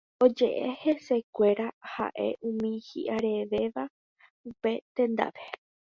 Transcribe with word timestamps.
Oje'e 0.25 0.63
hesekuéra 0.83 1.67
ha'eha 1.91 2.39
umi 2.49 2.71
hi'arevéva 2.87 3.83
upe 4.49 4.73
tendápe 4.95 5.45